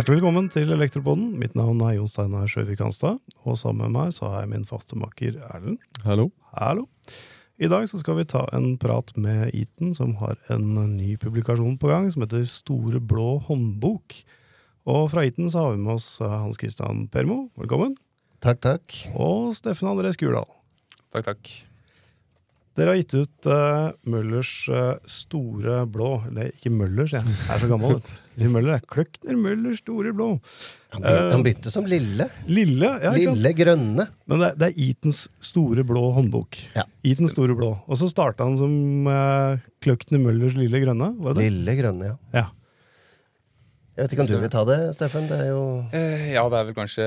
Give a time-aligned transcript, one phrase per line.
[0.00, 1.34] Hjertelig velkommen til Elektropoden.
[1.36, 3.18] Mitt navn er Jon Steinar Sjøvik Hanstad.
[3.44, 5.76] Og sammen med meg så har jeg min faste makker Erlend.
[6.06, 6.30] Hallo.
[6.54, 6.86] Hallo.
[7.60, 10.64] I dag så skal vi ta en prat med Eaton, som har en
[10.94, 14.16] ny publikasjon på gang som heter Store blå håndbok.
[14.88, 17.50] Og fra Eaton så har vi med oss eh, Hans Christian Permo.
[17.60, 17.92] Velkommen.
[18.40, 19.02] Takk, takk.
[19.12, 20.48] Og Steffen André Skurdal.
[21.12, 21.58] Takk, takk.
[22.80, 27.68] Dere har gitt ut uh, Møllers uh, store blå Eller ikke Møllers, jeg er så
[27.68, 27.94] gammel.
[27.98, 28.80] vet sier Møller.
[28.90, 30.28] Kløkner Møllers store blå.
[30.94, 32.26] Han begynte, uh, han begynte som lille.
[32.50, 33.40] Lille, ja, ikke sant?
[33.40, 34.06] Lille grønne.
[34.30, 35.20] Men det, det er Eatons
[35.50, 36.58] store blå håndbok.
[36.78, 36.86] Ja.
[37.06, 37.74] Eatons store blå.
[37.86, 41.12] Og så starta han som uh, Kløkner Møllers lille grønne.
[41.20, 41.50] Var det det?
[41.50, 42.40] Lille grønne, ja.
[42.42, 42.46] Ja.
[43.96, 45.26] Jeg vet ikke om du vil ta det, Steffen?
[45.28, 45.64] Det er jo
[45.96, 47.06] Eh, ja, det er vel kanskje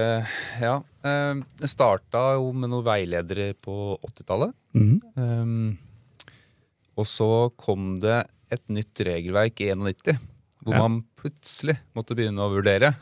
[0.61, 0.75] Ja.
[1.03, 4.53] Jeg det starta jo med noen veiledere på 80-tallet.
[4.73, 5.41] Mm -hmm.
[5.41, 5.77] um,
[6.97, 10.19] og så kom det et nytt regelverk i 91,
[10.63, 10.79] hvor Ja.
[10.87, 12.95] man plutselig måtte begynne å vurdere.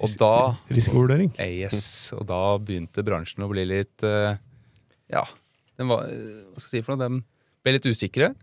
[0.00, 1.32] Og da Risikovurdering.
[1.38, 4.36] eh, Yes, og da begynte bransjen å bli litt eh,
[5.10, 5.24] Ja,
[5.78, 7.08] den var, eh, hva skal jeg si for noe?
[7.08, 7.24] Den
[7.64, 8.34] ble litt usikre.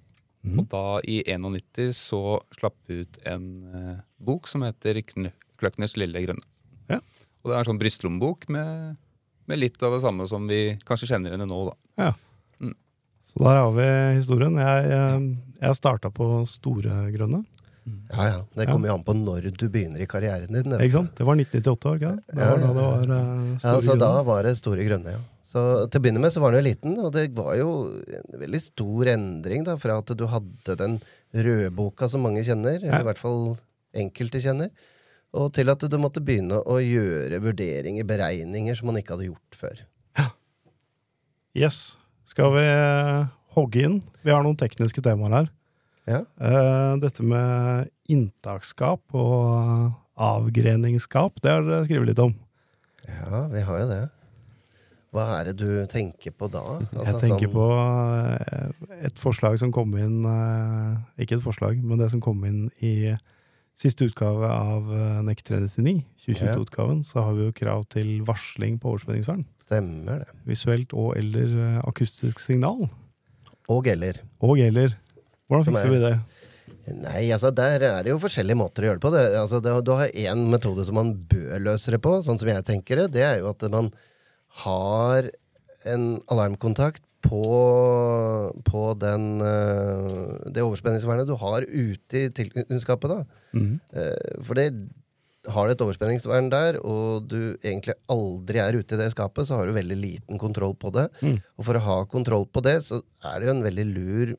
[0.44, 0.60] Mhm.
[0.60, 2.20] Og da, i 91, så
[2.52, 6.44] slapp vi ut en eh, bok som heter Kn Kløkners lille grønne.
[6.92, 7.00] Ja.
[7.44, 8.98] Og det er en sånn brystlommebok med,
[9.48, 11.76] med litt av det samme som vi kanskje kjenner henne nå, da.
[12.10, 12.12] Ja,
[13.24, 14.58] Så der har vi historien.
[14.60, 15.28] Jeg, jeg,
[15.62, 17.46] jeg starta på store grønne.
[18.12, 18.40] Ja, ja.
[18.56, 20.76] Det kommer jo an på når du begynner i karrieren din.
[20.78, 21.16] Ikke sant?
[21.18, 22.36] Det var 1998, år, ikke det?
[22.36, 25.24] Det var da det var uh, Ja, store så da var det store grønne, ja.
[25.54, 27.70] Så til å begynne med så var den jo liten, og det var jo
[28.02, 30.96] en veldig stor endring da, fra at du hadde den
[31.46, 33.54] rødboka som mange kjenner, eller i hvert fall
[34.02, 34.72] enkelte kjenner,
[35.38, 39.60] og til at du måtte begynne å gjøre vurderinger, beregninger, som man ikke hadde gjort
[39.60, 39.84] før.
[40.18, 40.26] Ja.
[41.58, 41.84] Yes.
[42.30, 44.00] Skal vi uh, hogge inn?
[44.26, 45.52] Vi har noen tekniske temaer her.
[46.10, 46.24] Ja.
[46.36, 52.34] Eh, dette med inntaksskap og avgreningsskap, det har dere skrevet litt om.
[53.06, 54.02] Ja, vi har jo det.
[55.14, 56.64] Hva er det du tenker på da?
[56.98, 61.78] Altså, Jeg tenker sånn- på eh, et forslag som kom inn eh, Ikke et forslag,
[61.84, 63.14] men det som kom inn i
[63.78, 64.90] siste utgave av
[65.26, 69.40] NEC 399, 2022-utgaven, så har vi jo krav til varsling på overspenningsvern.
[69.66, 70.28] Stemmer det.
[70.46, 72.86] Visuelt og eller eh, akustisk signal.
[73.74, 74.20] Og eller.
[74.46, 74.94] Og eller.
[75.50, 76.14] Hvordan fikser er- vi det?
[77.00, 79.12] Nei, altså der er det jo forskjellige måter å gjøre det på.
[79.16, 82.50] Det, altså, det, du har én metode som man bør løse det på, sånn som
[82.52, 83.06] jeg tenker det.
[83.16, 83.88] Det er jo at man
[84.62, 85.32] har
[85.90, 87.44] en alarmkontakt på,
[88.68, 93.24] på den, eh, det overspenningsvernet du har ute i tilknytningsskapet.
[93.56, 93.80] Mm.
[94.44, 94.68] For det
[95.52, 99.60] har du et overspenningsvern der, og du egentlig aldri er ute i det skapet, så
[99.60, 101.10] har du veldig liten kontroll på det.
[101.24, 101.38] Mm.
[101.58, 104.36] Og for å ha kontroll på det, så er det jo en veldig lur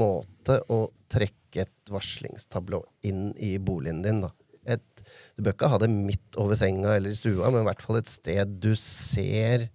[0.00, 4.32] måte å trekke et varslingstablå inn i boligen din, da.
[4.64, 5.03] Et,
[5.34, 7.98] du bør ikke ha det midt over senga eller i stua, men i hvert fall
[7.98, 9.68] et sted du ser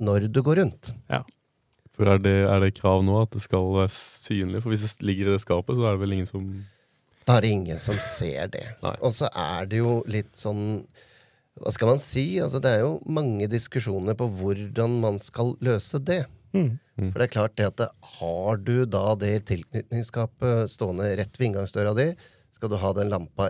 [0.00, 0.90] når du går rundt.
[1.12, 1.22] Ja.
[1.94, 4.62] For er det, er det krav nå at det skal være synlig?
[4.64, 6.46] For hvis det ligger i det skapet, så er det vel ingen som
[7.28, 8.64] Da er det ingen som ser det.
[8.88, 10.80] Og så er det jo litt sånn
[11.60, 12.24] Hva skal man si?
[12.40, 16.22] Altså, det er jo mange diskusjoner på hvordan man skal løse det.
[16.56, 16.78] Mm.
[16.96, 21.50] For det er klart det at det, har du da det tilknytningsskapet stående rett ved
[21.50, 22.08] inngangsdøra di,
[22.60, 23.48] skal du ha den lampa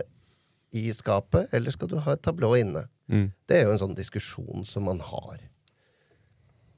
[0.71, 2.85] i skapet, eller skal du ha et tablå inne?
[3.11, 3.27] mm.
[3.43, 5.41] Det er jo en sånn diskusjon som man har.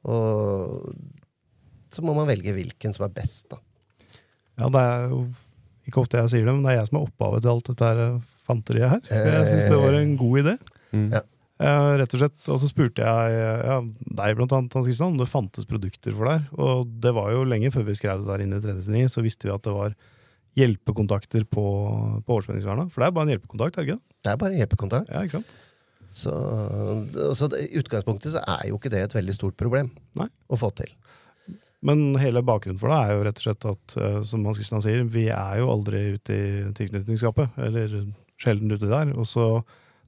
[0.10, 0.90] Og
[1.94, 3.62] så må man velge hvilken som er best, da.
[4.58, 5.20] Ja, det er jo
[5.90, 7.92] ikke ofte jeg sier det, men det er jeg som er opphavet til alt dette
[8.06, 8.18] eh,
[8.48, 9.06] fanteriet her.
[9.14, 10.56] Jeg syns det var en god idé.
[10.94, 11.08] Mm.
[11.14, 11.22] Ja.
[11.64, 13.36] Eh, rett og slett, og så spurte jeg
[13.68, 13.78] ja,
[14.20, 16.48] deg blant annet, Hans Kristian, om det fantes produkter for deg.
[16.58, 19.50] Og det var jo lenge før vi skrev det der inne i 39, så visste
[19.50, 19.94] vi at det var
[20.60, 21.66] hjelpekontakter på,
[22.26, 22.92] på overspenningsvernet.
[22.94, 24.18] For det er bare en hjelpekontakt, er det ikke det?
[24.24, 25.14] Det er bare en hjelpekontakt.
[25.14, 25.54] Ja, ikke sant?
[26.14, 26.34] Så,
[27.34, 30.28] så det, i utgangspunktet så er jo ikke det et veldig stort problem Nei.
[30.46, 30.92] å få til.
[31.84, 34.84] Men hele bakgrunnen for det er jo rett og slett at, eh, som Hans Kristian
[34.86, 37.98] sier, vi er jo aldri ute i tilknytningsskapet, eller
[38.40, 39.12] sjelden ute der.
[39.18, 39.48] Og så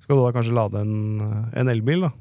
[0.04, 2.14] skal du da kanskje lade en, en elbil, da.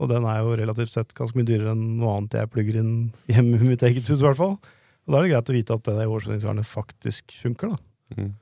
[0.00, 2.96] Og den er jo relativt sett ganske mye dyrere enn noe annet jeg plugger inn
[3.32, 4.56] hjemme i mitt eget hus, i hvert fall.
[5.06, 8.18] Og da er det greit å vite at denne overspenningsvernet faktisk funker, da.
[8.18, 8.32] Mm.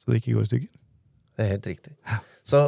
[0.00, 0.72] Så det ikke går i stykker.
[1.36, 1.94] Det er helt riktig.
[2.46, 2.60] Så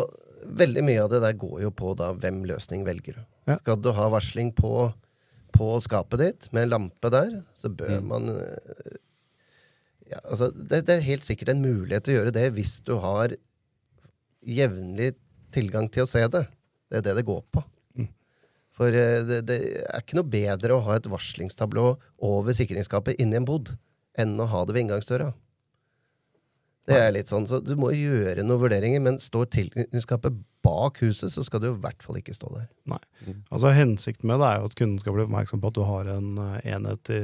[0.58, 3.22] veldig mye av det der går jo på da hvem løsning velger du.
[3.50, 3.56] Ja.
[3.62, 4.72] Skal du ha varsling på,
[5.56, 8.08] på skapet ditt med en lampe der, så bør Mm.
[8.12, 8.98] man eh,
[10.12, 12.94] ja, altså, det, det er helt sikkert en mulighet til å gjøre det hvis du
[13.02, 13.34] har
[14.46, 15.12] jevnlig
[15.52, 16.44] tilgang til å se det.
[16.88, 17.64] Det er det det går på.
[18.78, 21.90] For eh, det, det er ikke noe bedre å ha et varslingstablå
[22.25, 23.75] over sikringsskapet inni en bod
[24.19, 25.32] enn å ha det ved inngangsdøra.
[26.88, 31.30] Det er litt sånn, så Du må gjøre noen vurderinger, men står tilknytningsskapet bak huset,
[31.30, 32.66] så skal du i hvert fall ikke stå der.
[32.88, 33.00] Nei.
[33.52, 36.08] Altså Hensikten med det er jo at kunden skal bli oppmerksom på at du har
[36.16, 37.20] en eh, enhet i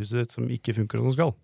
[0.00, 1.36] huset ditt som ikke funker som den skal.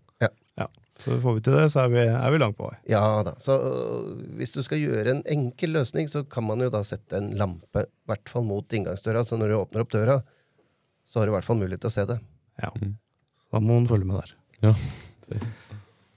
[1.02, 2.76] Så får vi til det, så er vi, er vi langt på vei.
[2.90, 6.70] Ja da, så øh, Hvis du skal gjøre en enkel løsning, så kan man jo
[6.72, 10.20] da sette en lampe i hvert fall mot inngangsdøra, så når du åpner opp døra,
[11.08, 12.18] så har du i hvert fall mulighet til å se det.
[12.62, 12.70] Ja.
[12.78, 12.94] Mm.
[13.52, 14.34] Da må man følge med der.
[14.62, 14.74] Ja.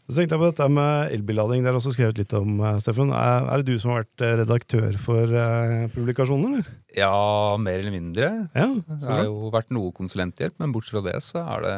[0.06, 1.64] Så tenkte jeg på dette med elbillading.
[1.66, 3.10] Det er også skrevet litt om, eh, Steffen.
[3.10, 6.68] Er, er det du som har vært eh, redaktør for eh, publikasjonen, eller?
[6.94, 8.30] Ja, mer eller mindre.
[8.54, 11.74] Ja, Det har jo vært noe konsulenthjelp, men bortsett fra det så har det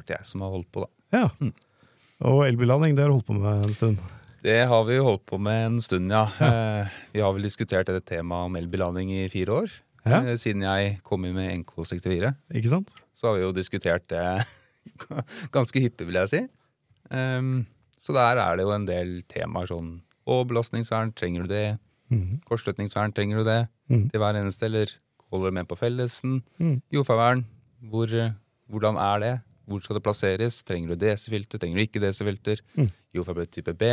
[0.00, 0.90] vært jeg som har holdt på, da.
[1.14, 1.28] Ja.
[1.38, 1.54] Mm.
[2.24, 3.98] Og elbillading, det har du holdt på med en stund.
[4.46, 6.24] Det har vi jo holdt på med en stund, ja.
[6.40, 6.86] ja.
[7.12, 9.72] vi har vel diskutert dette temaet om elbillading i fire år.
[10.06, 10.20] Ja.
[10.22, 12.30] Eh, siden jeg kom inn med NK64.
[12.54, 12.94] Ikke sant?
[13.16, 14.22] Så har vi jo diskutert det
[15.56, 16.42] ganske hyppig, vil jeg si.
[17.10, 17.66] Ehm,
[18.00, 21.66] så der er det jo en del temaer sånn Og belastningsvern, trenger du det?
[22.10, 22.40] Mhm.
[22.48, 23.60] Kortslutningsvern, trenger du det?
[23.90, 24.08] Mhm.
[24.10, 24.90] Til hver eneste, eller
[25.30, 26.40] holder du med på fellesen?
[26.58, 26.80] Mhm.
[26.94, 27.44] Jordfarvern,
[27.90, 28.32] hvor, eh,
[28.70, 29.34] hvordan er det?
[29.66, 30.60] Hvor skal det plasseres?
[30.66, 31.60] Trenger du DC-filter?
[31.62, 32.62] Trenger du ikke DC-filter?
[32.78, 32.90] Mm.
[33.16, 33.90] Jordfarbrød type B?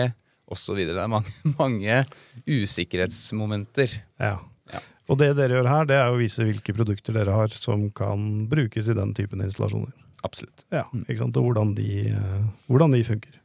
[0.52, 1.00] Og så videre.
[1.00, 2.00] Det er mange, mange
[2.46, 3.98] usikkerhetsmomenter.
[4.22, 4.38] Ja.
[4.74, 4.82] Ja.
[5.10, 8.46] Og det dere gjør her, det er å vise hvilke produkter dere har som kan
[8.52, 9.92] brukes i den typen installasjoner.
[10.24, 10.64] Absolutt.
[10.72, 11.38] Ja, ikke sant?
[11.40, 13.40] Og hvordan de, eh, hvordan de funker.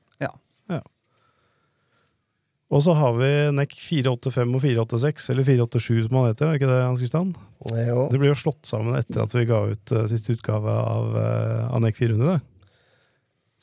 [2.68, 6.60] Og så har vi NEC 485 og 486, eller 487 som han heter, er det
[6.60, 7.30] ikke det, Hans Kristian?
[7.72, 8.02] Jo.
[8.12, 11.62] Det blir jo slått sammen etter at vi ga ut uh, siste utgave av, uh,
[11.72, 12.36] av NEC 400.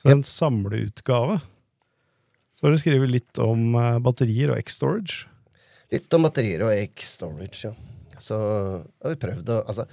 [0.02, 1.38] Så en samleutgave.
[2.58, 5.30] Så har du skrevet litt om uh, batterier og X-storage.
[5.94, 7.76] Litt om batterier og X-storage, ja.
[8.18, 9.86] Så har vi prøvd å Altså,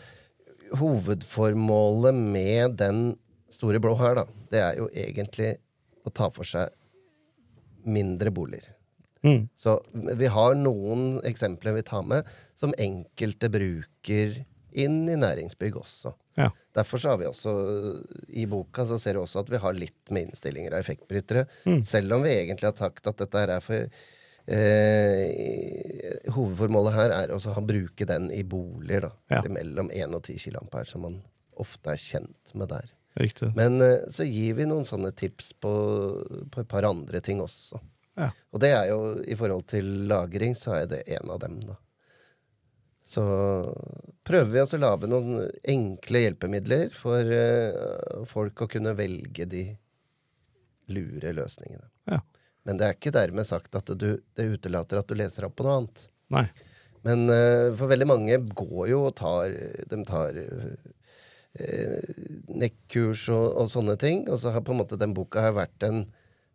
[0.80, 3.00] hovedformålet med den
[3.52, 5.58] store blå her, da, det er jo egentlig
[6.08, 6.72] å ta for seg
[7.84, 8.71] mindre boliger.
[9.22, 9.48] Mm.
[9.56, 12.28] Så vi har noen eksempler vi tar med,
[12.58, 14.40] som enkelte bruker
[14.72, 16.14] inn i næringsbygg også.
[16.40, 16.48] Ja.
[16.74, 17.52] Derfor så har vi også
[18.28, 21.44] i boka så ser du også at vi har litt med innstillinger av effektbrytere.
[21.68, 21.82] Mm.
[21.86, 23.80] Selv om vi egentlig har sagt at dette her er for
[24.46, 25.28] eh,
[26.32, 29.12] Hovedformålet her er også å bruke den i boliger, da.
[29.36, 29.44] Ja.
[29.52, 31.20] Mellom 1 og 10 kA, som man
[31.60, 32.88] ofte er kjent med der.
[33.20, 33.50] Riktig.
[33.58, 35.72] Men eh, så gir vi noen sånne tips på,
[36.48, 37.80] på et par andre ting også.
[38.18, 38.28] Ja.
[38.52, 41.78] Og det er jo i forhold til lagring, så er det en av dem, da.
[43.12, 43.22] Så
[44.24, 49.66] prøver vi også å lage noen enkle hjelpemidler for uh, folk å kunne velge de
[50.92, 51.88] lure løsningene.
[52.08, 52.22] Ja.
[52.64, 55.66] Men det er ikke dermed sagt at du, det utelater at du leser opp på
[55.66, 56.06] noe annet.
[56.32, 56.46] Nei.
[57.04, 59.52] Men uh, for veldig mange går jo og tar
[59.90, 60.90] De tar uh,
[62.62, 64.24] nekkurs og, og sånne ting.
[64.30, 66.06] Og så har på en måte den boka vært en,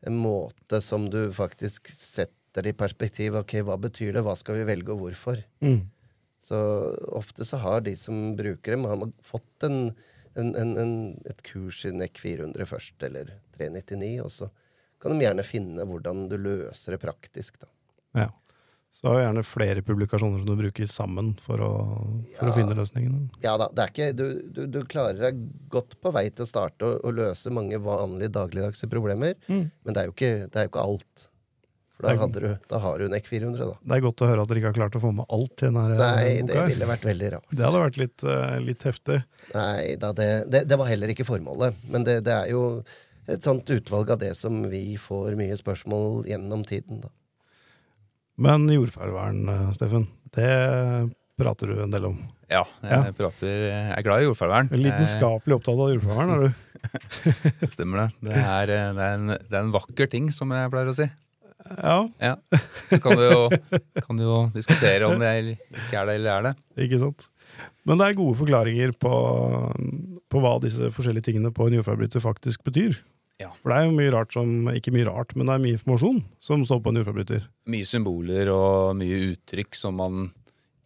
[0.05, 3.37] en måte som du faktisk setter i perspektiv.
[3.39, 4.23] Ok, hva betyr det?
[4.25, 5.41] Hva skal vi velge, og hvorfor?
[5.63, 5.87] Mm.
[6.47, 6.59] Så
[7.17, 9.91] ofte så har de som bruker dem, har fått en,
[10.37, 10.93] en, en, en,
[11.27, 14.49] et kurs i NEC 400 først, eller 399, og så
[15.01, 17.59] kan de gjerne finne hvordan du løser det praktisk.
[17.61, 17.69] da.
[18.23, 18.29] Ja.
[18.97, 21.71] Så har jo gjerne flere publikasjoner som du bruker sammen for å,
[22.39, 22.49] for Ja.
[22.49, 23.27] å finne løsningene.
[23.43, 26.49] Ja da, det er ikke, du, du, du klarer deg godt på vei til å
[26.49, 29.67] starte å, løse mange vanlige dagligdagse problemer, Mm.
[29.85, 31.27] men det er jo ikke, det er jo ikke alt.
[31.97, 33.77] For da, du, da har du NEC 400, da.
[33.81, 35.65] Det er godt å høre at dere ikke har klart å få med alt i
[35.65, 36.09] denne boka.
[36.17, 36.65] Nei, det boka.
[36.69, 37.47] ville vært veldig rart.
[37.57, 39.17] Det hadde vært litt, uh, litt heftig.
[39.55, 41.79] Nei da, det, det, det var heller ikke formålet.
[41.89, 42.61] Men det, det er jo
[43.27, 47.09] et sånt utvalg av det som vi får mye spørsmål gjennom tiden, da.
[48.37, 50.49] Men jordfarvern, eh, Steffen, det
[51.37, 52.17] prater du en del om.
[52.47, 54.69] Ja, jeg, prater, jeg er glad i jordfarvern.
[54.71, 56.49] Lidenskapelig opptatt av jordfarvern, er du?
[56.87, 58.09] Eh, Stemmer det.
[58.29, 60.95] Det er, eh, det, er en, det er en vakker ting, som jeg pleier å
[60.97, 61.09] si.
[61.67, 62.35] Ja, Ja.
[62.87, 63.41] Så kan du jo,
[64.05, 66.53] kan du jo diskutere om det ikke er det eller er det.
[66.85, 67.27] ikke sant?
[67.89, 69.11] Men det er gode forklaringer på,
[70.31, 73.01] på hva disse forskjellige tingene på en jordforbryter faktisk betyr.
[73.41, 73.51] Ja.
[73.61, 76.23] For det er jo mye rart som Ikke mye rart, men det er mye informasjon
[76.41, 77.43] som står på en jordforbryter.
[77.69, 80.31] Mye symboler og mye uttrykk som man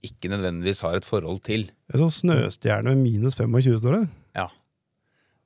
[0.03, 1.67] ikke nødvendigvis har et forhold til.
[1.93, 4.03] En sånn snøstjerne med minus 25, står det.
[4.35, 4.47] Ja.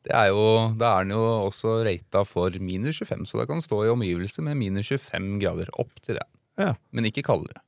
[0.06, 0.46] Det er jo,
[0.80, 4.46] da er den jo også rata for minus 25, så det kan stå i omgivelser
[4.48, 6.26] med minus 25 grader opp til det.
[6.62, 6.72] Ja.
[6.96, 7.60] Men ikke kaldere,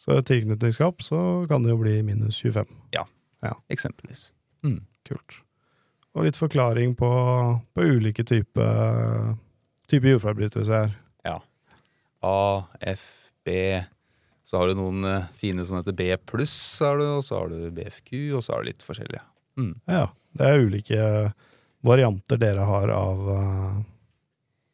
[0.00, 2.64] Så i tilknytningsskap så kan det jo bli minus 25.
[2.96, 3.04] Ja,
[3.68, 4.30] eksempelvis.
[4.64, 4.80] Mm.
[5.04, 5.42] Kult.
[6.18, 7.08] Og litt forklaring på,
[7.74, 9.36] på ulike typer
[9.90, 10.92] type jordforbrytelser her.
[11.26, 11.36] Ja.
[12.26, 13.04] A, F,
[13.46, 13.54] B.
[14.46, 18.10] Så har du noen eh, fine som heter B pluss, og så har du BFQ,
[18.38, 19.22] og så har du litt forskjellige.
[19.58, 19.72] Mm.
[19.90, 21.00] Ja, det er ulike
[21.86, 23.78] varianter dere har av eh,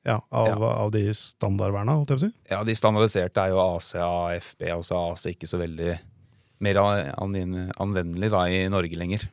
[0.08, 0.72] ja, av, Ja.
[0.86, 2.32] av de standardverna, holdt jeg på å si.
[2.52, 5.96] Ja, de standardiserte er jo AC, AFB, og så er AC ikke så veldig
[6.64, 9.26] mer an- an- anvendelig da i Norge lenger.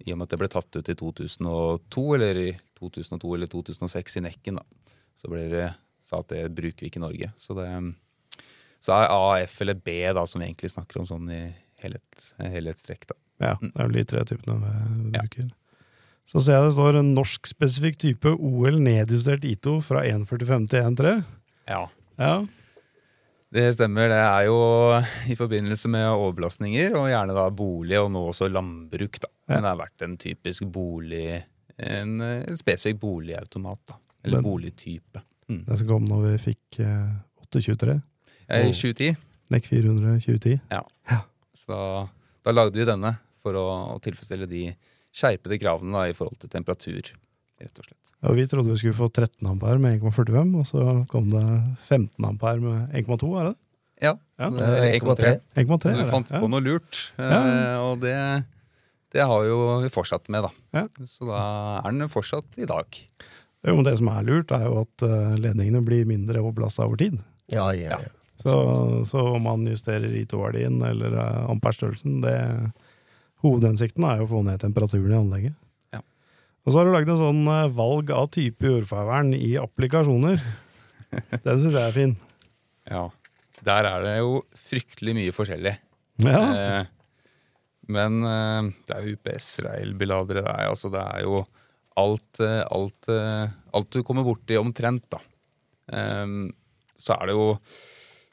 [0.00, 4.16] I og med at det ble tatt ut i 2002, eller i 2002 eller 2006
[4.18, 4.64] i Nekken, da.
[5.16, 5.68] Så ble det
[6.02, 7.32] sa at det bruker vi ikke i Norge.
[7.38, 7.68] Så det
[8.82, 11.42] så er AF eller B da, som vi egentlig snakker om sånn i
[11.84, 13.06] helhet, helhetstrekk.
[13.12, 13.14] da.
[13.42, 15.20] Ja, det er vel de tre typene vi Ja.
[15.22, 15.50] bruker.
[16.26, 21.24] Så ser jeg det står en norsk-spesifikk type OL nedjustert ITO fra 1.45 til 1.3.
[21.68, 21.86] Ja.
[22.18, 22.46] Ja.
[23.52, 24.08] Det stemmer.
[24.08, 24.58] Det er jo
[25.30, 29.20] i forbindelse med overbelastninger, og gjerne da bolig, og nå også landbruk.
[29.20, 29.28] da.
[29.52, 31.42] Men det har vært en typisk bolig,
[31.78, 33.80] en, en spesifikk boligautomat.
[33.92, 33.98] da.
[34.24, 35.22] Eller Den- boligtype.
[35.50, 35.64] Mm.
[35.66, 37.12] Den som kom når vi fikk eh,
[37.48, 37.96] 823.
[38.52, 39.16] I 2010.
[39.52, 40.60] NEC 400 2010.
[41.54, 42.06] Så da,
[42.46, 44.62] da lagde vi denne for å, å tilfredsstille de
[45.12, 47.10] skjerpede kravene da, i forhold til temperatur.
[47.60, 47.98] rett og slett.
[48.22, 51.42] Ja, vi trodde vi skulle få 13 ampere med 1,45, og så kom det
[51.88, 53.56] 15 ampere med 1,2, er det?
[54.02, 54.12] Ja.
[54.38, 54.48] Ja.
[54.50, 55.32] Det er 1,3.
[55.58, 56.40] 1,3 Du er fant Ja.
[56.42, 57.80] på noe lurt, eh, Ja.
[57.82, 58.14] og det,
[59.12, 60.80] det har jo vi fortsatt med, da.
[60.80, 60.86] Ja.
[61.08, 61.42] Så da
[61.82, 62.98] er den fortsatt i dag.
[63.62, 66.98] Jo, men det som er lurt, er jo at eh, ledningene blir mindre overbelasta over
[67.02, 67.20] tid.
[67.52, 68.14] Ja, ja, ja.
[68.42, 68.54] Så,
[69.06, 72.24] så om man justerer ITO-verdien eller uh, amperestørrelsen,
[73.42, 75.54] Hovedhensikten er jo å få ned temperaturen i anlegget.
[75.94, 76.00] Ja.
[76.62, 80.42] Og så har du lagd en sånn eh, valg av type jordfarvern i applikasjoner.
[81.46, 82.14] Den syns jeg er fin.
[82.86, 83.08] Ja.
[83.66, 85.74] Der er det jo fryktelig mye forskjellig.
[86.22, 86.42] Ja.
[86.42, 86.92] Eh,
[87.92, 91.42] men eh, det er jo UPS-er, det er det er, altså, det er jo
[92.00, 95.20] alt, eh, alt, eh, alt du kommer borti omtrent, da.
[95.92, 96.26] Eh,
[97.02, 97.48] så er det jo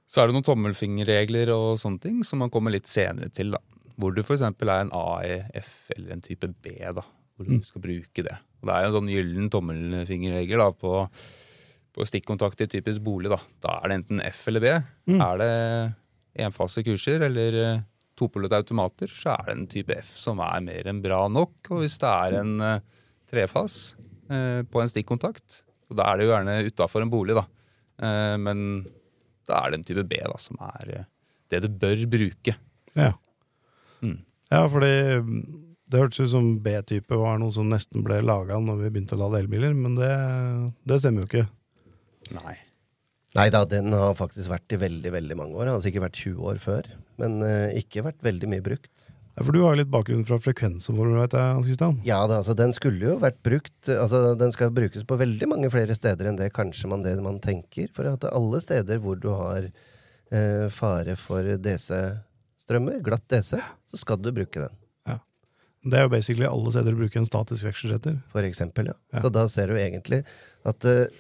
[0.10, 3.52] så er det noen tommelfingerregler og sånne ting som man kommer litt senere til.
[3.54, 3.60] da.
[4.00, 4.42] Hvor du f.eks.
[4.42, 7.04] er en AEF eller en type B, da,
[7.38, 7.64] hvor du Mm.
[7.64, 8.38] skal bruke det.
[8.62, 10.94] Og Det er jo en sånn gyllen tommelfingerregel da, på,
[11.94, 13.30] på stikkontakt i typisk bolig.
[13.30, 14.74] Da Da er det enten F eller B.
[15.14, 15.22] Mm.
[15.22, 15.54] Er det
[16.48, 17.84] enfasekurser eller
[18.28, 21.72] eh, automater, så er det en type F som er mer enn bra nok.
[21.72, 22.82] Og hvis det er en eh,
[23.30, 23.96] trefas
[24.30, 27.46] eh, på en stikkontakt, og da er det jo gjerne utafor en bolig, da.
[28.04, 28.84] Eh, men
[29.50, 31.08] da er det en type B da, som er
[31.50, 32.56] det du bør bruke.
[32.98, 33.14] Ja.
[34.02, 34.22] Mm.
[34.50, 35.42] ja, fordi mm,
[35.92, 39.24] det hørtes ut som B-type var noe som nesten ble laga når vi begynte å
[39.24, 40.12] lade elbiler, men det,
[40.88, 41.46] det stemmer jo ikke.
[42.38, 42.56] Nei.
[43.38, 45.68] Nei da, den har faktisk vært i veldig veldig mange år.
[45.68, 46.90] Den har sikkert vært 20 år før.
[47.22, 48.92] Men uh, ikke vært veldig mye brukt.
[49.36, 52.00] Ja, for du har litt bakgrunn fra frekvensområdet, vet jeg, Hans Christian.
[52.08, 55.70] Ja da, altså den skulle jo vært brukt Altså den skal brukes på veldig mange
[55.72, 57.92] flere steder enn det kanskje man, det man tenker.
[57.96, 64.22] For at alle steder hvor du har uh, fare for DC-strømmer, glatt DC, så skal
[64.24, 64.80] du bruke den.
[65.88, 68.18] Det er jo basically alle steder du bruker en statisk vekselsetter.
[68.34, 68.98] For eksempel, ja.
[69.14, 69.24] Ja.
[69.24, 70.26] Så da ser du egentlig
[70.68, 71.20] at eh,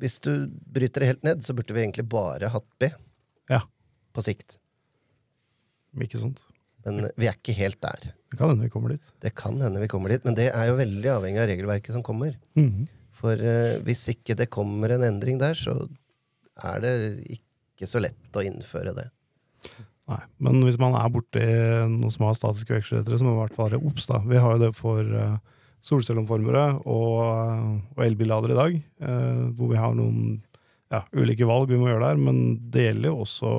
[0.00, 2.90] hvis du bryter det helt ned, så burde vi egentlig bare hatt B.
[3.52, 3.62] Ja.
[4.16, 4.58] På sikt.
[5.96, 6.42] Ikke sant?
[6.86, 8.12] Men vi er ikke helt der.
[8.30, 9.08] Det kan hende vi kommer dit.
[9.22, 12.04] Det kan hende vi kommer dit, men det er jo veldig avhengig av regelverket som
[12.06, 12.36] kommer.
[12.58, 12.86] Mhm.
[13.16, 15.72] For uh, hvis ikke det kommer en endring der, så
[16.68, 16.94] er det
[17.38, 19.06] ikke så lett å innføre det.
[20.06, 21.42] Nei, men hvis man er borti
[21.90, 24.06] noe som har statiske vekselrettere, så må man i hvert fall være obs.
[24.28, 25.38] Vi har jo det for uh,
[25.86, 30.40] solcelleomformere og, og elbilladere i dag, eh, hvor vi har noen
[30.92, 32.22] ja, ulike valg vi må gjøre der.
[32.28, 33.52] Men det gjelder jo også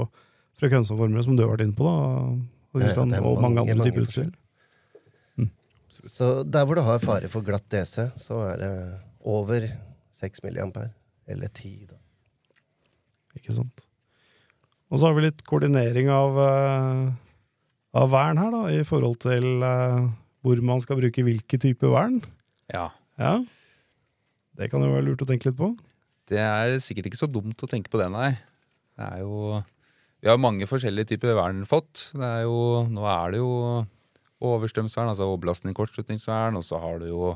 [0.60, 1.96] frekvensomformere, som du har vært inne på, da,
[2.28, 4.36] og, Kristian, er og mange mange, andre typer utstyr.
[6.08, 8.74] Så der hvor du har fare for glatt DC, så er det
[9.28, 9.66] over
[10.20, 10.92] 6 milliampere.
[11.28, 11.98] Eller 10, da.
[13.36, 13.88] Ikke sant?
[14.88, 17.02] Og så har vi litt koordinering av, eh,
[18.00, 20.08] av vern her, da, i forhold til eh,
[20.48, 22.22] hvor man skal bruke hvilke typer vern.
[22.72, 22.90] Ja.
[23.20, 23.38] Ja.
[24.58, 25.74] Det kan jo være lurt å tenke litt på.
[26.28, 28.32] Det er sikkert ikke så dumt å tenke på det, nei.
[28.98, 29.64] Det er jo
[30.18, 32.10] Vi har mange forskjellige typer vern fått.
[32.18, 33.52] Det er jo, nå er det jo
[34.48, 37.36] overstrømsvern, altså overbelastning, kortslutningsvern, og så har du jo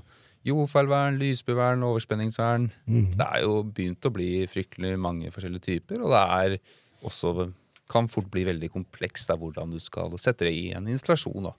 [0.49, 2.71] jordfeilvern, lysbevern, overspenningsvern.
[2.89, 3.11] Mhm.
[3.19, 6.57] Det er jo begynt å bli fryktelig mange forskjellige typer, og det er
[7.05, 7.51] også
[7.91, 11.49] kan fort bli veldig komplekst da, hvordan du skal sette det i en installasjon.
[11.49, 11.53] Da.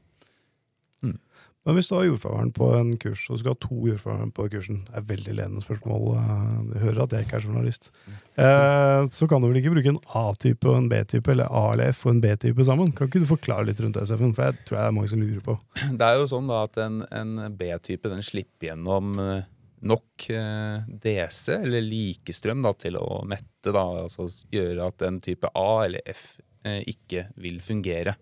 [1.62, 4.48] Men hvis du har jordfarvern på en kurs, og du skal ha to jordfarvern på
[4.50, 6.08] kursen Det er veldig ledende spørsmål.
[6.18, 7.90] eh, Du hører at jeg ikke er journalist.
[8.34, 11.92] Eh, så kan du vel ikke bruke en A-type og en B-type, eller A eller
[11.94, 12.90] F og en B-type sammen?
[12.96, 15.22] Kan ikke du forklare litt rundt SF-en, for det tror jeg det er mange som
[15.22, 15.56] lurer på.
[16.00, 19.44] Det er jo sånn da at en, en B-type den slipper gjennom eh,
[19.82, 23.70] nok eh, DC, eller likestrøm, da, til å mette.
[23.70, 28.16] Da, altså gjøre at en type A eller F eh, ikke vil fungere.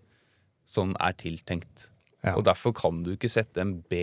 [0.69, 1.89] Sånn er tiltenkt.
[2.23, 2.35] Ja.
[2.37, 3.93] Og derfor kan du ikke sette en B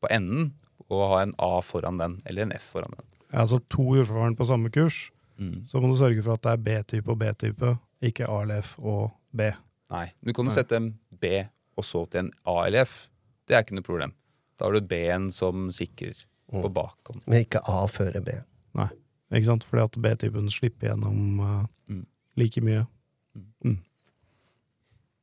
[0.00, 0.54] på enden
[0.88, 3.06] og ha en A foran den, eller en F foran den.
[3.32, 5.64] altså to jordforvarende på samme kurs, Mm.
[5.66, 8.78] så må du sørge for at det er B-type og B-type, ikke A eller F
[8.78, 9.40] og B.
[9.90, 10.10] Nei.
[10.24, 11.24] Du kan jo sette en B
[11.76, 13.08] og så til en A eller F.
[13.48, 14.12] Det er ikke noe problem.
[14.58, 16.12] Da har du B-en som sikrer
[16.50, 16.74] på Mm.
[16.74, 17.22] bakhånd.
[17.26, 18.28] Men ikke A før B.
[18.74, 18.88] Nei.
[19.32, 19.64] Ikke sant?
[19.64, 22.06] Fordi at B-typen slipper gjennom uh, Mm.
[22.36, 22.86] like mye.
[23.34, 23.46] Mm.
[23.64, 23.78] Mm.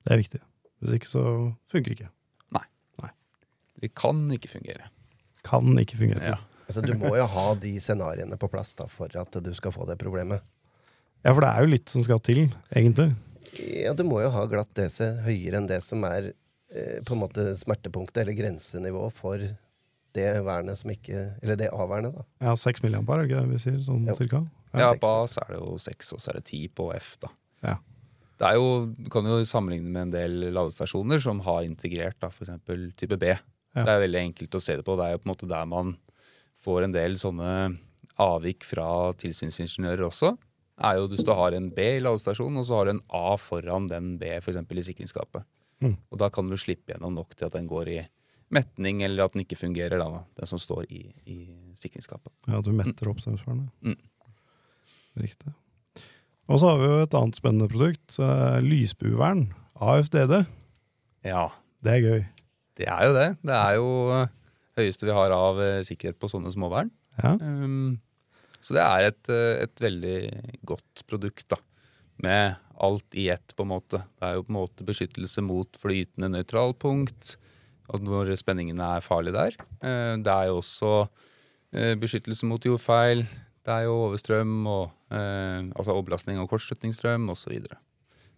[0.06, 0.40] Det er viktig.
[0.82, 1.24] Hvis ikke så
[1.70, 2.10] funker det ikke.
[3.82, 4.90] Det kan ikke fungere.
[5.48, 6.34] Kan ikke fungere.
[6.36, 6.38] Ja.
[6.68, 9.86] Altså, du må jo ha de scenarioene på plass da, for at du skal få
[9.88, 10.44] det problemet.
[11.24, 13.14] Ja, for det er jo litt som skal til, egentlig.
[13.58, 17.22] Ja, Du må jo ha glatt DC høyere enn det som er eh, på en
[17.24, 19.42] måte smertepunktet eller grensenivå for
[20.18, 22.26] det vernet som ikke Eller det A-vernet, da.
[22.44, 23.80] Ja, 6 milliampere, er det ikke det vi sier?
[23.86, 24.16] Sånn Jo.
[24.20, 24.44] cirka?
[24.74, 26.90] Ja, ja på A så er det jo seks, og så er det ti på
[26.96, 27.32] F, da.
[27.64, 27.78] Ja.
[28.38, 32.30] Det er jo, Du kan jo sammenligne med en del ladestasjoner som har integrert da,
[32.30, 32.52] f.eks.
[33.00, 33.32] type B.
[33.78, 33.84] Ja.
[33.86, 34.96] Det er veldig enkelt å se det på.
[34.98, 35.94] Det er jo på en måte der man
[36.58, 37.52] får en del sånne
[38.18, 40.34] avvik fra tilsynsingeniører også.
[40.82, 43.36] er jo Hvis du har en B i ladestasjonen, og så har du en A
[43.38, 44.58] foran den B f.eks.
[44.58, 45.46] i sikringsskapet.
[45.86, 45.96] Mm.
[46.12, 48.00] Og Da kan du slippe gjennom nok til at den går i
[48.50, 51.38] metning, eller at den ikke fungerer, da, den som står i, i
[51.78, 52.32] sikringsskapet.
[52.48, 53.70] Ja, du metter opp sensorene.
[53.86, 53.98] Mm.
[55.22, 55.54] Riktig.
[56.48, 58.20] Og så har vi jo et annet spennende produkt.
[58.24, 59.50] eh, lysbuevern.
[59.78, 60.46] AFDD.
[61.28, 61.50] Ja,
[61.84, 62.26] Det er gøy.
[62.78, 63.30] Det er jo det.
[63.46, 64.34] Det er jo eh,
[64.80, 66.92] høyeste vi har av eh, sikkerhet på sånne småvern.
[67.18, 67.34] Ja.
[67.42, 67.98] Um,
[68.62, 70.20] så det er et, eh, et veldig
[70.68, 71.62] godt produkt, da.
[72.24, 74.02] Med alt i ett, på en måte.
[74.18, 77.36] Det er jo på en måte beskyttelse mot flytende nøytralpunkt,
[77.94, 79.58] og når spenningene er farlige der.
[80.20, 80.90] Det er jo også
[82.02, 83.24] beskyttelse mot jordfeil.
[83.68, 87.58] Det er jo overstrøm og eh, altså overbelastning og kortslutningsstrøm osv.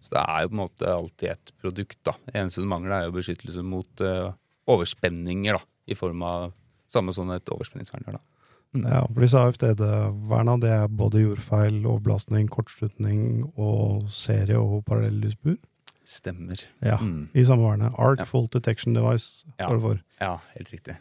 [0.00, 1.98] Så, det er jo på en måte alltid et produkt.
[2.08, 2.12] da.
[2.26, 4.32] Det eneste som mangler, er jo beskyttelse mot uh,
[4.66, 5.60] overspenninger, da,
[5.92, 6.52] i form av
[6.90, 8.16] samme sånn et overspenningsvern gjør.
[8.18, 8.24] da.
[8.86, 15.56] Ja, for disse AFDD-verna det er både jordfeil, overbelastning, kortslutning og serie- og parallelllysbur.
[16.06, 16.62] Stemmer.
[16.82, 17.28] Ja, Mm.
[17.34, 17.94] i samme vernet.
[17.98, 18.24] Arc Ja.
[18.24, 19.68] Fault Detection Device Ja.
[19.68, 20.00] for.
[20.20, 20.96] Ja, helt riktig.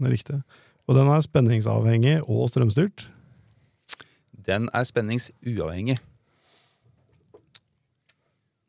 [0.00, 0.42] Riktig.
[0.88, 3.06] Og den er spenningsavhengig og strømstyrt.
[4.46, 5.98] Den er spenningsuavhengig.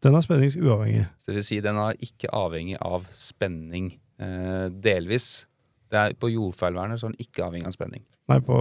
[0.03, 1.05] Den er spenningsuavhengig.
[1.25, 5.45] Det vil si, den er ikke avhengig av spenning eh, delvis.
[5.93, 8.03] Det er På jordfeilvernet så er den ikke avhengig av spenning.
[8.31, 8.55] Nei, på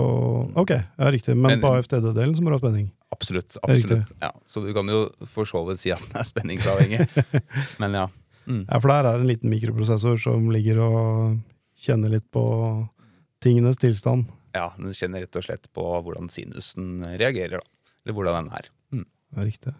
[0.58, 1.34] Ok, ja, riktig.
[1.36, 2.90] Men, Men- på AFDD-delen så må du ha spenning.
[3.12, 3.56] Absolutt.
[3.62, 4.10] absolutt.
[4.22, 7.04] Ja, så du kan jo for så vidt si at den er spenningsavhengig.
[7.82, 8.06] Men ja.
[8.46, 8.64] Mm.
[8.68, 11.36] Ja, for der er det en liten mikroprosessor som ligger og
[11.78, 12.42] kjenner litt på
[13.42, 14.26] tingenes tilstand.
[14.54, 17.94] ja, den kjenner rett og slett på hvordan sinusen reagerer, da.
[18.04, 18.66] Eller hvordan den er.
[18.92, 19.06] Mm.
[19.06, 19.74] Det er riktig.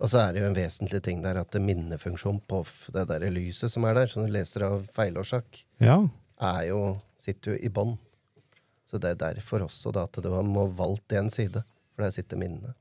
[0.00, 2.58] Og så er det jo en vesentlig ting der at det minnefunksjon på
[2.92, 6.02] det der lyset som er der, som du leser av feilårsak, Ja.
[6.40, 6.80] er jo,
[7.18, 7.96] sitter jo i bånn.
[8.90, 11.62] Så det er derfor også da at det må valgt en side,
[11.94, 12.74] for der sitter minnene.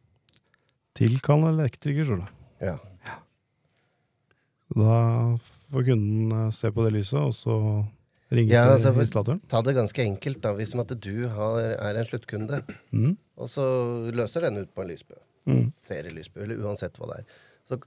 [0.96, 2.30] Tilkall elektriker, tror jeg.
[2.68, 2.78] Ja.
[4.76, 5.38] Da
[5.72, 7.56] får kunden eh, se på det lyset, og så
[8.34, 9.42] ringe Ja, altså, til installatoren.
[9.52, 10.54] Ta det ganske enkelt, da.
[10.58, 13.18] Hvis du har, er en sluttkunde, Mm.
[13.38, 13.66] og så
[14.12, 15.68] løser den ut på en lysbue, Mm.
[15.86, 17.78] serielysbue, eller uansett hva det er, så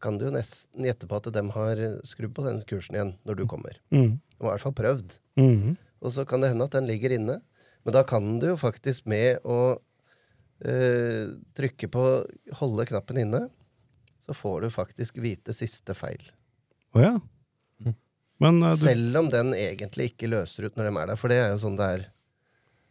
[0.00, 3.40] kan du jo nesten gjette på at de har skrudd på den kursen igjen når
[3.40, 3.76] du kommer.
[3.94, 4.16] Mm.
[4.16, 5.18] De har i hvert fall prøvd.
[5.40, 5.76] Mm.
[6.04, 7.40] Og så kan det hende at den ligger inne.
[7.84, 12.04] Men da kan du jo faktisk med å øh, trykke på
[12.60, 13.46] holde knappen inne,
[14.26, 16.22] så får du faktisk vite siste feil.
[16.96, 17.14] Å ja.
[18.42, 21.40] Men uh, Selv om den egentlig ikke løser ut når de er der, for det
[21.40, 22.04] er jo sånn det er.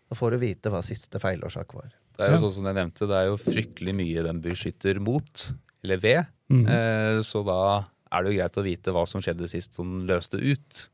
[0.10, 1.94] Da får du vite hva siste feilårsak var.
[2.16, 2.42] Det er jo Ja.
[2.46, 6.28] sånn som jeg nevnte, det er jo fryktelig mye den beskytter mot, eller ved.
[6.50, 6.68] mm.
[6.68, 10.40] Eh, så da er det jo greit å vite hva som skjedde sist som løste
[10.40, 10.90] ut.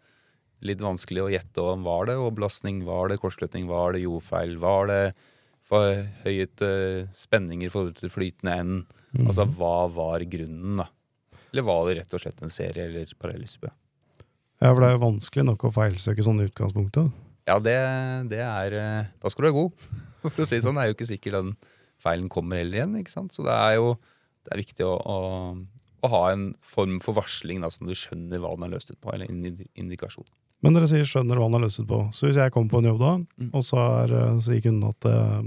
[0.64, 4.88] Litt vanskelig å gjette om var det oblastning, var det kortslutning, var det jordfeil, var
[4.88, 5.14] det
[5.68, 8.82] forhøyet eh, spenninger i forhold til flytende enden.
[9.14, 9.28] Mm.
[9.28, 10.88] Altså hva var grunnen, da?
[11.52, 13.70] Eller var det rett og slett en serie eller parallellspø?
[14.62, 17.10] ja, for det er jo vanskelig nok å feilsøke sånne utgangspunkter.
[17.50, 17.76] Ja, det,
[18.32, 19.86] det er eh, Da skal du være god.
[20.30, 21.54] For å si det sånn, det er jo ikke sikkert den
[22.02, 22.98] feilen kommer heller igjen.
[23.00, 23.34] ikke sant?
[23.36, 23.96] Så det er jo
[24.46, 25.18] det er viktig å, å,
[26.02, 28.98] å ha en form for varsling, da, så du skjønner hva den er løst ut
[29.02, 29.44] på, eller en
[29.78, 30.26] indikasjon.
[30.66, 32.00] Men dere sier skjønner hva den er løst ut på.
[32.18, 33.52] Så hvis jeg kommer på en jobb da, Mm.
[33.54, 35.42] og så er, eh, sier kunden at uh,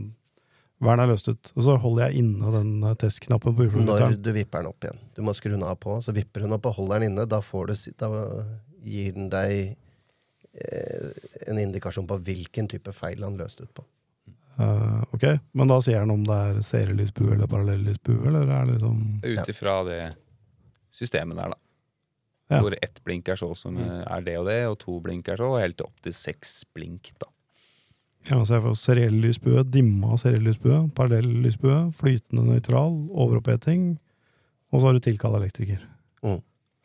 [0.82, 4.30] verden er løst ut, og så holder jeg inne den eh, testknappen på Når du
[4.34, 4.98] vipper den opp igjen.
[5.14, 7.26] Du må skru den av på, så vipper hun opp og holder den inne.
[7.30, 8.10] Da, får du, da
[8.84, 9.74] gir den deg eh,
[10.54, 13.84] en indikasjon på hvilken type feil han løste ut på.
[14.54, 15.24] Uh, ok,
[15.58, 19.50] men da sier han om det er serielysbue eller parallellysbue, eller er det liksom Ut
[19.50, 20.00] ifra det
[20.94, 21.58] systemet der, da.
[22.52, 22.60] Ja.
[22.62, 25.40] Hvor ett blink er så som eh, er det og det, og to blink er
[25.40, 27.30] så, og helt opp til seks blink, da.
[28.28, 33.94] Ja, så jeg får seriell lysbue, dimma seriell lysbue, parallell lysbue, flytende nøytral, overoppheting,
[34.70, 35.82] og så har du tilkalla elektriker.
[36.24, 36.38] Mm.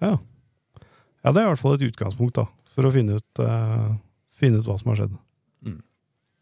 [0.03, 0.15] Ja.
[0.15, 2.47] ja, det er i hvert fall et utgangspunkt, da,
[2.79, 3.91] for å finne ut, uh,
[4.39, 5.17] finne ut hva som har skjedd.
[5.67, 5.79] Mm.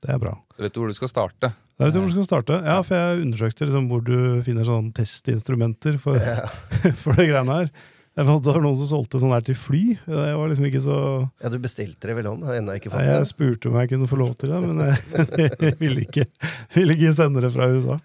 [0.06, 0.38] Det er bra.
[0.54, 1.52] Du vet hvor du skal starte.
[1.78, 2.62] Jeg vet hvor du skal starte.
[2.66, 6.48] Ja, for jeg undersøkte liksom hvor du finner sånne testinstrumenter for, Ja.
[7.04, 7.72] for det greiene her.
[8.18, 9.82] Jeg fant det var noen som solgte sånn her til fly.
[10.08, 12.42] Det var liksom ikke så ja, du bestilte det vel om?
[12.50, 15.28] Ennå ikke fått Nei, Jeg spurte om jeg kunne få lov til det, men jeg,
[15.68, 16.26] jeg ville, ikke,
[16.74, 18.00] ville ikke sende det fra USA.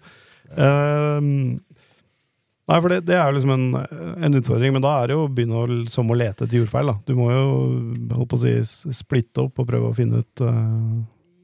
[0.53, 1.31] Ehm,
[2.69, 3.65] nei, for det, det er jo liksom en,
[4.27, 6.91] en utfordring, men da er det jo å begynne å, som å lete etter jordfeil.
[6.91, 6.95] Da.
[7.07, 7.45] Du må jo
[8.15, 8.53] holdt på å si,
[8.95, 11.01] splitte opp og prøve å finne ut uh,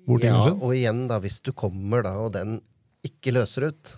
[0.08, 0.62] hvor ting Ja, har skjedd.
[0.64, 2.60] og igjen, da, hvis du kommer da, og den
[3.06, 3.96] ikke løser ut,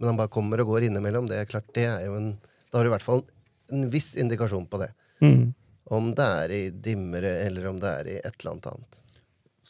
[0.00, 2.30] men han bare kommer og går innimellom, det er klart, det er jo en
[2.70, 3.24] Da har du i hvert fall
[3.74, 4.92] en viss indikasjon på det.
[5.20, 5.50] Mm.
[5.90, 9.00] Om det er i dimmere, eller om det er i et eller annet annet.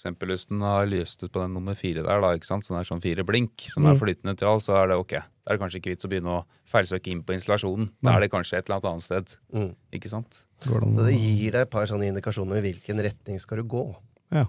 [0.01, 2.65] For eksempel hvis den har lyst ut på den nummer fire der, da, ikke sant?
[2.65, 3.91] som er sånn fire blink, som Mm.
[3.93, 5.11] er flytende nøytral, så er det ok.
[5.13, 7.91] Da er det kanskje ikke vits å begynne å feilsøke inn på installasjonen.
[8.03, 9.37] Da er det kanskje et eller annet annet sted.
[9.53, 9.75] Mm.
[9.93, 10.47] Ikke sant?
[10.63, 13.85] Det Så det gir deg et par sånne indikasjoner i hvilken retning skal du gå.
[14.33, 14.47] Ja.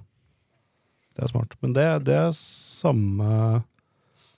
[1.15, 1.55] Det er smart.
[1.61, 3.63] Men det, det er samme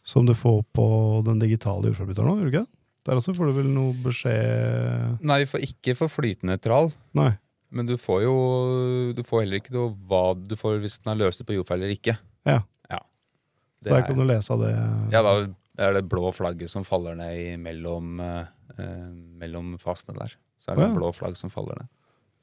[0.03, 2.73] som du får på den digitale jordforbryteren nå, gjør du ikke det?
[3.05, 6.91] Der også får du vel noe beskjed Nei, vi får ikke for flytnøytral.
[7.13, 7.33] Nei.
[7.73, 8.33] Men du får jo
[9.17, 11.95] Du får heller ikke noe hva du får hvis den er løst på jordfeil eller
[11.97, 12.15] ikke.
[12.47, 12.59] Ja.
[12.91, 12.99] Ja.
[13.83, 14.71] Så der kan du lese av det.
[15.15, 15.33] ja, da
[15.83, 18.45] er det blå flagget som faller ned mellom, eh,
[18.77, 19.09] eh,
[19.41, 20.35] mellom fasene der.
[20.61, 20.95] Så er det ja.
[20.95, 21.89] blå flagg som faller ned.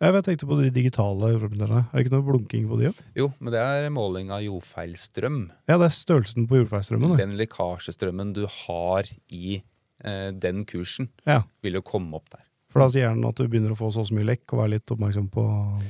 [0.01, 1.83] Jeg tenkte på de digitale problemene.
[1.93, 3.01] Er det ikke noe blunking på de òg?
[3.21, 5.43] Jo, men det er måling av jordfeilstrøm.
[5.69, 7.19] Ja, det er størrelsen på jordfeilstrømmen.
[7.21, 9.61] Den lekkasjestrømmen du har i
[10.03, 11.43] eh, den kursen, Ja.
[11.63, 12.47] vil jo komme opp der.
[12.71, 14.93] For da sier den at du begynner å få så mye lekk, og være litt
[14.95, 15.45] oppmerksom på,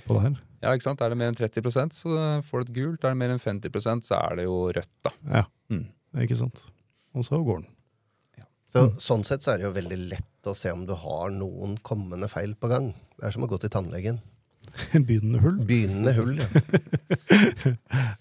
[0.07, 0.39] på det her.
[0.65, 1.01] Ja, ikke sant?
[1.05, 2.15] Er det mer enn 30% så
[2.45, 3.05] får du et gult.
[3.05, 5.13] Er det mer enn 50% så er det jo rødt, da.
[5.41, 5.85] Ja, Mm.
[6.25, 6.65] ikke sant.
[7.15, 7.71] Og så går den.
[8.71, 8.99] Så, Mm.
[9.03, 12.29] Sånn sett så er det jo veldig lett å se om du har noen kommende
[12.31, 12.93] feil på gang.
[13.19, 14.21] Det er som å gå til tannlegen.
[15.09, 15.57] Begynnende hull.
[15.67, 16.37] Begynnende hull.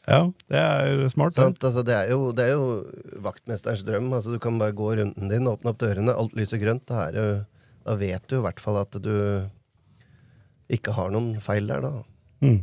[0.08, 0.22] Ja.
[0.50, 1.36] Ja, det er smart.
[1.38, 1.62] Sant?
[1.64, 4.10] Altså, det, er jo, det er jo vaktmesterens drøm.
[4.16, 6.86] Altså, du kan bare gå runden din, åpne opp dørene, alt lyser grønt.
[6.90, 7.46] Da, er det, jo-
[7.86, 9.14] da vet du i hvert fall at du
[10.70, 11.92] ikke har noen feil der, da.
[12.46, 12.60] Mm.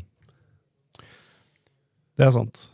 [2.17, 2.69] Det er sant.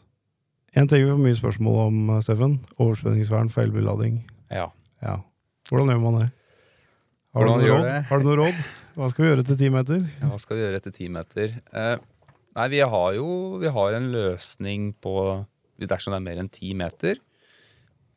[0.76, 2.58] En ting vi får mye spørsmål om, Steffen.
[2.80, 4.20] Overspenningsvern, feilbelading.
[4.52, 4.68] Ja.
[5.04, 5.18] Ja.
[5.70, 6.28] Hvordan gjør man det?
[7.32, 7.88] Har du, Hvordan noe gjør råd?
[7.88, 8.00] det?
[8.08, 8.62] har du noe råd?
[8.92, 10.00] Hva skal vi gjøre etter ti meter?
[10.20, 11.54] Ja, Hva skal vi gjøre etter ti meter?
[11.72, 11.94] Eh,
[12.58, 13.28] nei, vi har jo
[13.62, 15.14] vi har en løsning på
[15.82, 17.16] dersom det er mer enn ti meter.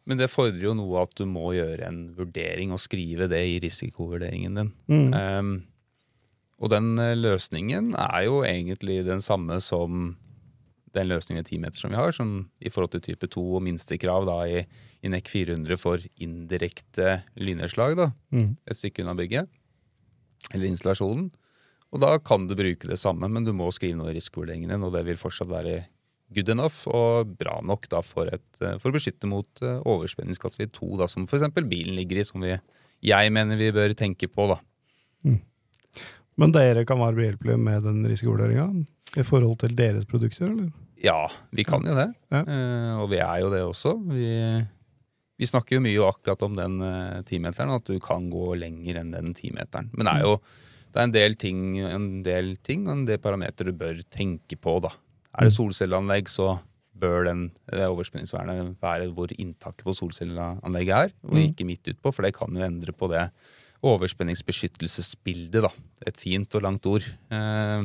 [0.06, 3.56] Men det fordrer jo noe at du må gjøre en vurdering og skrive det i
[3.64, 4.70] risikovurderingen din.
[4.92, 5.16] Mm.
[5.16, 5.56] Um,
[6.62, 10.14] og den eh, løsningen er jo egentlig den samme som
[10.96, 13.64] den løsningen i 10 meter som vi har, som i forhold til type 2 og
[13.66, 14.62] minstekrav da i,
[15.04, 18.00] i NEC 400 for indirekte lynnedslag,
[18.32, 18.56] Mm.
[18.64, 19.50] et stykke unna bygget,
[20.54, 21.28] eller installasjonen.
[21.92, 24.84] Og da kan du bruke det samme, men du må skrive noe i risikovurderingen din,
[24.84, 25.86] og det vil fortsatt være
[26.34, 30.72] good enough og bra nok da for, et, eh, for å beskytte mot eh, overspenningskategori
[30.74, 31.48] 2, da, som f.eks.
[31.66, 32.56] bilen ligger i, som vi,
[33.06, 34.50] jeg mener vi bør tenke på.
[34.54, 34.60] da.
[36.36, 38.68] Men dere kan være behjelpelige med den risikovurderinga
[39.22, 40.74] i forhold til deres produkter, eller?
[41.00, 42.10] Ja, vi kan jo det.
[42.34, 42.42] Ja.
[42.48, 43.94] Uh, og vi er jo det også.
[44.10, 44.28] Vi,
[45.40, 46.80] vi snakker jo mye akkurat om den
[47.30, 49.92] timeteren, uh, at du kan gå lenger enn den timeteren.
[49.94, 50.34] Men det er jo
[50.96, 54.56] det er en del ting, en del ting og en del parametere du bør tenke
[54.56, 54.78] på.
[54.84, 54.94] da.
[55.38, 56.60] Er det solcelleanlegg, så
[56.96, 61.42] bør den det overspenningsvernet være hvor inntaket på solcelleanlegget er, og Mm.
[61.50, 63.30] ikke midt utpå, for det kan jo endre på det
[63.84, 65.62] overspenningsbeskyttelsesbildet.
[65.62, 65.70] da.
[66.08, 67.04] Et fint og langt ord.
[67.32, 67.84] Eh,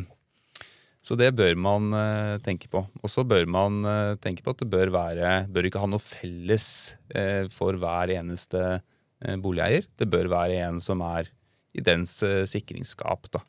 [1.02, 2.84] så det bør man eh, tenke på.
[3.02, 5.98] Og så bør man eh, tenke på at det bør være Bør ikke ha noe
[6.02, 8.80] felles eh, for hver eneste
[9.24, 9.86] eh, boligeier.
[9.98, 11.28] Det bør være en som er
[11.74, 13.40] i dens eh, sikringsskap, da.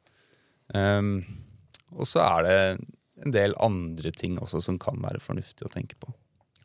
[1.92, 2.90] Og så er det
[3.26, 6.08] en del andre ting også som kan være fornuftig å tenke på.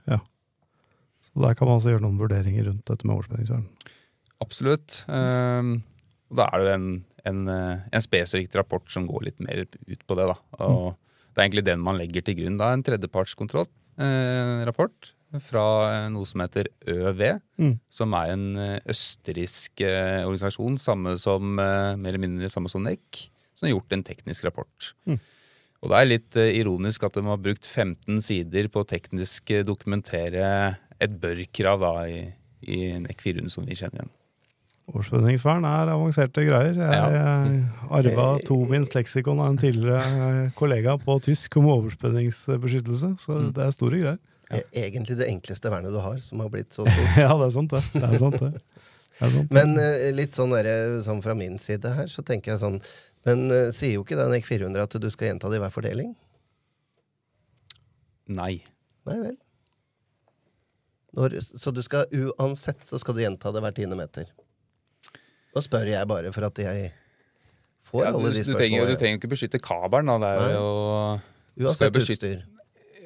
[0.08, 0.18] Ja.
[1.26, 3.66] Så der kan man altså gjøre noen vurderinger rundt dette med årsmeldingsvern?
[4.44, 4.90] Absolutt.
[5.08, 5.70] Ehm,
[6.30, 6.88] og da er det en,
[7.28, 10.26] en, eh, en spesifikk rapport som går litt mer ut på det.
[10.32, 10.36] da.
[10.66, 10.84] Og
[11.34, 12.58] Det er egentlig den man legger til grunn.
[12.60, 15.00] da, En tredjepartskontrollrapport
[15.34, 17.22] eh, fra eh, noe som heter ØV,
[17.58, 17.78] Mm.
[17.90, 22.82] som er en eh, østerriksk eh, organisasjon, samme som, eh, mer eller mindre samme som
[22.84, 24.92] NEC, som har gjort en teknisk rapport.
[25.08, 25.18] Mm.
[25.84, 29.50] Og det er litt eh, ironisk at de har brukt 15 sider på å teknisk
[29.54, 32.22] eh, dokumentere et bør-krav da i,
[32.64, 34.12] i NEC 400 som vi kjenner igjen.
[34.86, 36.76] Overspenningsvern er avanserte greier.
[36.78, 37.30] Jeg Ja.
[37.90, 43.52] arva Tomins leksikon av en tidligere kollega på tysk om overspenningsbeskyttelse, så Mm.
[43.52, 44.18] det er store greier.
[44.50, 44.60] Ja.
[44.72, 47.16] Egentlig det enkleste vernet du har, som har blitt så stort.
[47.18, 47.82] Ja, det er sant, det.
[47.94, 48.62] det, er sant, det.
[49.50, 52.74] Men eh, litt sånn, der, sånn fra min side her, så tenker jeg sånn
[53.24, 55.72] Men eh, sier jo ikke den EK 400 at du skal gjenta det i hver
[55.74, 56.10] fordeling?
[58.28, 58.54] Nei.
[59.06, 59.36] Nei vel.
[61.16, 64.28] Når, så du skal uansett så skal du gjenta det hver tiende meter?
[65.56, 66.90] Nå spør jeg bare for at jeg
[67.86, 70.18] får Ja, du, alle de du, trenger, du trenger jo ikke beskytte kabelen, da.
[70.20, 70.66] Det er jo
[71.70, 72.44] Uansett beskytte- utstyr.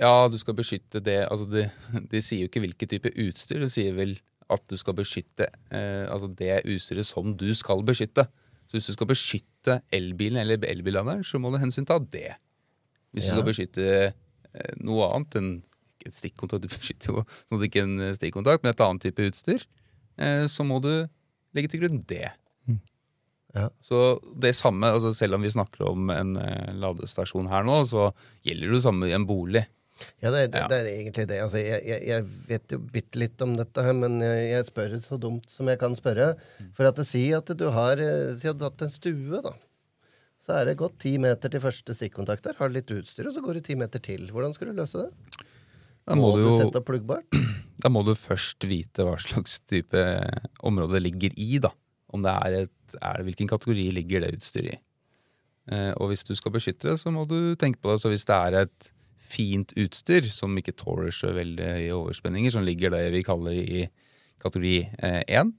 [0.00, 1.66] Ja, du skal beskytte det Altså, de,
[2.10, 3.60] de sier jo ikke hvilken type utstyr.
[3.62, 4.16] De sier vel
[4.50, 8.26] at du skal beskytte eh, altså det utstyret som du skal beskytte.
[8.70, 12.36] Så hvis du skal beskytte elbilen eller elbilladeren, så må du hensynta det.
[13.14, 13.34] Hvis Ja.
[13.34, 15.50] du skal beskytte eh, noe annet enn
[16.06, 19.66] et stikkontakt, du beskytter jo sånn at ikke en stikkontakt, men et annet type utstyr,
[20.18, 20.92] eh, så må du
[21.54, 22.28] legge til grunn det.
[23.50, 23.64] Ja.
[23.82, 28.12] Så det samme, altså selv om vi snakker om en eh, ladestasjon her nå, så
[28.46, 29.64] gjelder det samme i en bolig.
[30.20, 31.40] Ja, det, det, det er egentlig det.
[31.44, 34.94] Altså, jeg, jeg, jeg vet jo bitte litt om dette her, men jeg, jeg spør
[35.04, 36.32] så dumt som jeg kan spørre.
[36.76, 39.42] For at det sier at du har, eh, si at du har hatt en stue,
[39.44, 39.54] da.
[40.40, 42.56] Så er det gått ti meter til første stikkontakt der.
[42.58, 44.30] Har du litt utstyr, og så går det ti meter til.
[44.32, 45.46] Hvordan skal du løse det?
[46.08, 47.40] Da må, du du jo, sette opp pluggbart?
[47.84, 50.04] da må du først vite hva slags type
[50.66, 51.50] område det ligger i.
[51.62, 51.72] da.
[52.10, 54.80] Om det er et, er det, Hvilken kategori ligger det utstyret i.
[55.70, 58.00] Eh, og hvis du skal beskytte det, så må du tenke på det.
[58.02, 62.64] Så hvis det er et fint utstyr som ikke tåler så veldig høye overspenninger, som
[62.66, 63.82] ligger det vi kaller i
[64.40, 64.76] kategori
[65.28, 65.52] 1,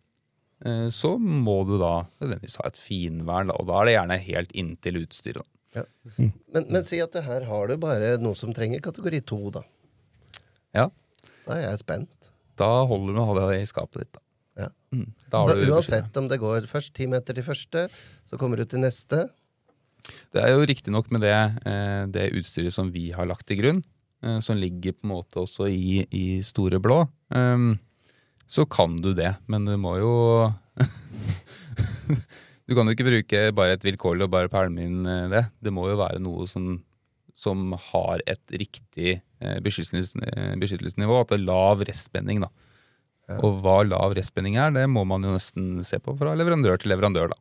[0.66, 3.54] eh, så må du da nødvendigvis ha et finvern.
[3.54, 5.48] Og da er det gjerne helt inntil utstyret.
[5.78, 5.86] Ja.
[6.18, 9.62] Men, men si at det her har du bare noe som trenger kategori to, da.
[10.76, 10.90] Ja,
[11.46, 12.32] Da er jeg spent.
[12.60, 14.12] Da holder du med å ha det i skapet ditt.
[14.18, 14.22] da.
[14.66, 14.68] Ja.
[14.94, 17.86] Mm, da har Da, du uansett om det går først ti meter til første,
[18.28, 19.24] så kommer du til neste.
[20.34, 21.36] Det er jo riktignok med det,
[21.68, 23.82] eh, det utstyret som vi har lagt til grunn,
[24.24, 27.04] eh, som ligger på en måte også i, i store blå,
[27.36, 27.58] eh,
[28.52, 29.36] så kan du det.
[29.48, 30.14] Men du må jo
[32.70, 35.46] Du kan jo ikke bruke bare et vilkårlig og bare pælme inn eh, det.
[35.60, 36.78] Det må jo være noe som,
[37.36, 39.20] som har et riktig
[39.66, 40.14] beskyttelses,
[40.62, 41.24] beskyttelsesnivå.
[41.24, 42.44] At det er lav restspenning.
[42.46, 42.52] da.
[43.42, 46.94] Og hva lav restspenning er, det må man jo nesten se på fra leverandør til
[46.94, 47.34] leverandør.
[47.34, 47.40] da.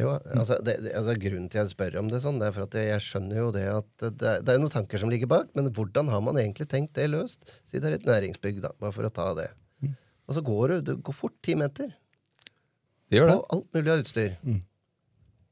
[0.00, 2.76] Jo, altså, det, altså Grunnen til jeg spør om det sånn, det er for at
[2.78, 5.68] jeg, jeg skjønner jo det at det, det er noen tanker som ligger bak, men
[5.76, 7.44] hvordan har man egentlig tenkt det løst?
[7.68, 9.50] Si det er et næringsbygg, da, bare for å ta det.
[10.30, 11.88] Og så går du, det går fort ti meter
[13.10, 13.46] Det gjør på det.
[13.56, 14.36] alt mulig av utstyr.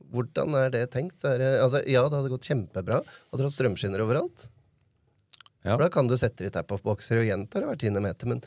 [0.08, 1.24] Hvordan er det tenkt?
[1.26, 3.00] Er det, altså, ja, det hadde gått kjempebra.
[3.02, 4.46] Hadde du hatt strømskinner overalt.
[5.66, 5.74] Ja.
[5.74, 8.40] For da kan du sette i tap-off-bokser og gjenta det hver tiende meter, men,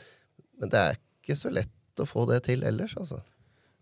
[0.58, 3.20] men det er ikke så lett å få det til ellers, altså.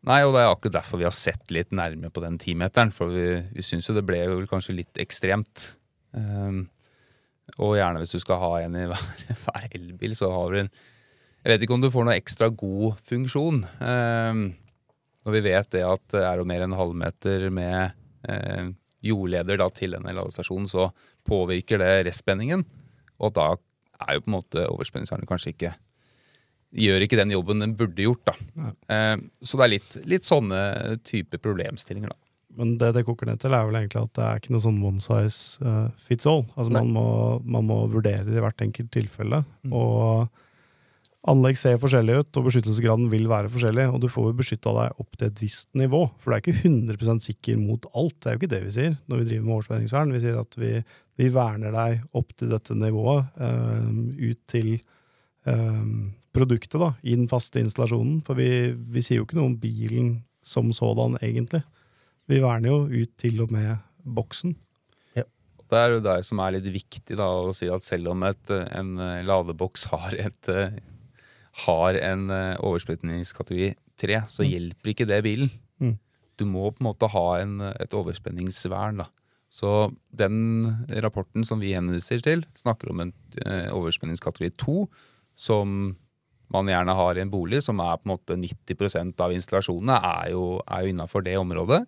[0.09, 2.93] Nei, og det er akkurat derfor vi har sett litt nærmere på den timeteren.
[2.95, 5.75] For vi, vi syns jo det ble jo kanskje litt ekstremt.
[6.17, 6.65] Um,
[7.59, 10.73] og gjerne hvis du skal ha en i hver, hver elbil, så har du en
[11.41, 13.63] Jeg vet ikke om du får noe ekstra god funksjon.
[13.81, 14.43] Um,
[15.25, 17.93] når vi vet det at det er jo mer enn en halvmeter med
[18.29, 18.71] eh,
[19.05, 20.89] jordleder da, til denne ladestasjonen, så
[21.29, 22.65] påvirker det restspenningen.
[23.21, 23.51] Og da
[24.01, 25.75] er jo på en måte overspenningsvernet kanskje ikke
[26.71, 28.31] gjør ikke den jobben den burde gjort.
[28.31, 28.73] da.
[28.91, 32.13] Eh, så det er litt, litt sånne type problemstillinger.
[32.13, 32.21] da.
[32.59, 34.83] Men det det koker ned til, er vel egentlig at det er ikke noe sånn
[34.83, 36.45] one size uh, fits all.
[36.57, 37.09] Altså man må,
[37.47, 39.45] man må vurdere det i hvert enkelt tilfelle.
[39.63, 39.75] Mm.
[39.77, 43.87] Og anlegg ser forskjellig ut, og beskyttelsesgraden vil være forskjellig.
[43.95, 46.59] Og du får jo beskytta deg opp til et visst nivå, for du er ikke
[46.65, 48.19] 100% sikker mot alt.
[48.19, 50.15] Det er jo ikke det vi sier når vi driver med overspenningsvern.
[50.17, 50.73] Vi sier at vi,
[51.21, 53.91] vi verner deg opp til dette nivået, eh,
[54.27, 55.85] ut til eh,
[56.37, 58.21] produktet, da, i den faste installasjonen.
[58.27, 60.11] For vi, vi sier jo ikke noe om bilen
[60.47, 61.63] som sådan, egentlig.
[62.31, 64.55] Vi verner jo ut til og med boksen.
[65.71, 68.43] Det er jo det som er litt viktig da, å si at selv om et,
[68.51, 70.81] en eh, ladeboks har, et, eh,
[71.67, 75.53] har en eh, overspenningskategori 3, så hjelper ikke det bilen.
[75.79, 75.95] Mm.
[76.41, 79.05] Du må på en måte ha en, et overspenningsvern.
[79.05, 79.07] da.
[79.53, 80.67] Så den
[81.05, 83.15] rapporten som vi henviser til, snakker om en
[83.75, 84.77] overspenningskategori 2,
[85.39, 85.95] som
[86.55, 90.33] man gjerne har i en bolig, som er på en måte 90% av installasjonene, er
[90.35, 91.85] jo, er jo innafor det området.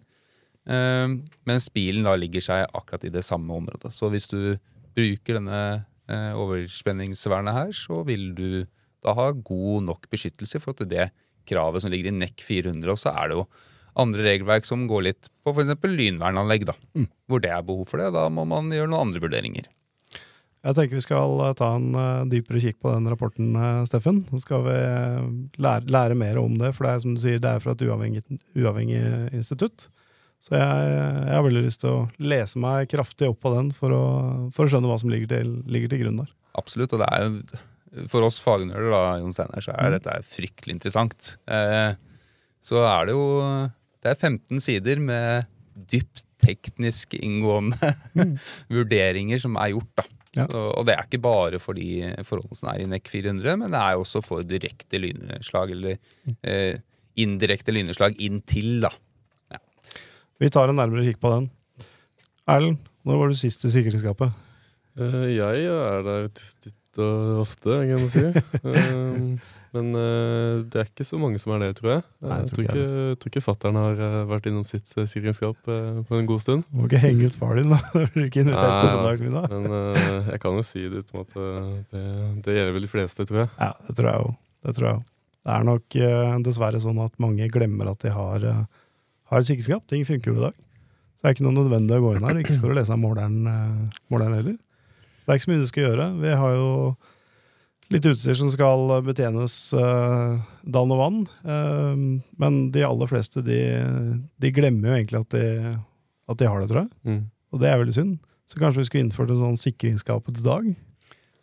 [0.71, 1.17] Eh,
[1.49, 3.91] mens bilen da ligger seg akkurat i det samme området.
[3.95, 4.55] Så hvis du
[4.95, 5.63] bruker denne
[6.11, 8.49] eh, overspenningsvernet her, så vil du
[9.03, 11.11] da ha god nok beskyttelse for at det
[11.49, 12.87] kravet som ligger i NEC 400.
[12.93, 13.47] Og så er det jo
[13.99, 15.75] andre regelverk som går litt på f.eks.
[15.91, 16.77] lynvernanlegg, da.
[17.29, 18.13] Hvor det er behov for det.
[18.15, 19.67] Da må man gjøre noen andre vurderinger.
[20.63, 24.23] Jeg tenker vi skal eh, ta en eh, dypere kikk på den rapporten, eh, Steffen.
[24.31, 24.77] Så skal vi
[25.63, 27.83] lære, lære mer om det, for det er som du sier, det er fra et
[27.83, 28.23] uavhengig,
[28.55, 29.03] uavhengig
[29.35, 29.89] institutt.
[30.43, 33.95] Så jeg, jeg har veldig lyst til å lese meg kraftig opp på den for
[33.95, 34.07] å,
[34.55, 36.33] for å skjønne hva som ligger til, ligger til grunn der.
[36.59, 36.95] Absolutt.
[36.95, 41.37] Og det er For oss fagnøler da, Jon Steinar, så er dette fryktelig interessant.
[41.47, 41.95] Eh,
[42.63, 43.27] så er det jo
[44.03, 45.51] Det er 15 sider med
[45.91, 47.95] dypt teknisk inngående
[48.75, 50.07] vurderinger som er gjort, da.
[50.33, 50.47] Ja.
[50.49, 53.75] Så, og det er ikke bare fordi forholdelsen forholdene som er i NEC 400, men
[53.75, 55.99] det er også for direkte lynnedslag, eller
[56.49, 56.79] eh,
[57.21, 58.93] indirekte lynnedslag inntil, da.
[59.53, 59.61] da.
[60.41, 61.51] Vi tar en nærmere kikk på den.
[62.49, 64.33] Erlend, når var du sist i sikkerhetsskapet?
[64.97, 68.29] Eh, jeg er der titt og ofte, kan man si.
[68.73, 72.03] Eh, men uh, det er ikke så mange som er det, tror jeg.
[72.21, 76.01] Nei, jeg tror ikke jeg tror ikke fattern har uh, vært innom sitt uh, eh,
[76.09, 76.67] på en god stund.
[76.69, 77.79] Du må ikke henge ut far din, da.
[78.27, 79.47] Ikke Nei, på søndagsmiddag.
[79.55, 81.39] Men jeg kan jo si det uten at
[81.93, 82.03] det,
[82.45, 83.51] det gjelder vel de fleste, tror jeg.
[83.57, 84.35] Ja, det tror jeg jo.
[84.63, 85.05] Det tror jeg jo.
[85.43, 85.97] Det er nok
[86.47, 88.45] dessverre sånn at mange glemmer at de har,
[89.33, 89.73] har et.
[89.91, 90.59] Ting funker jo i dag.
[91.17, 92.43] Så det er ikke noe nødvendig å gå inn her.
[92.45, 93.41] Ikke skal du lese av måleren,
[94.13, 94.61] måleren heller.
[95.23, 96.07] Så det er ikke så mye du skal gjøre.
[96.21, 96.69] Vi har jo
[97.93, 101.19] litt utstyr som skal betjenes uh, dann og vann.
[101.45, 103.61] Uh, men de aller fleste de,
[104.43, 105.75] de glemmer jo egentlig at de,
[106.33, 106.93] at de har det, tror jeg.
[107.09, 107.21] Mm.
[107.53, 108.17] Og det er veldig synd.
[108.49, 110.67] Så kanskje vi skulle innført en sånn sikringsskapets dag?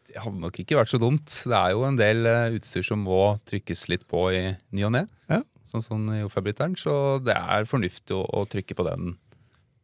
[0.09, 1.29] Det hadde nok ikke vært så dumt.
[1.29, 4.43] Det er jo en del uh, utstyr som må trykkes litt på i
[4.75, 5.05] ny og ne.
[5.31, 5.43] Ja.
[5.69, 6.75] Sånn som jordfabritteren.
[6.79, 9.13] Så det er fornuftig å, å trykke på den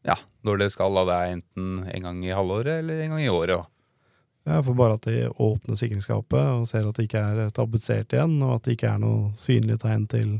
[0.06, 0.98] ja, når det skal.
[0.98, 3.70] Da det er enten en gang i halvåret eller en gang i året.
[4.46, 8.60] For bare at de åpner sikringsskapet og ser at det ikke er tapetsert igjen, og
[8.60, 10.36] at det ikke er noe synlig tegn til,